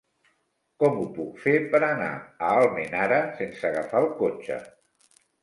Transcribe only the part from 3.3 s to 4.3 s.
sense agafar el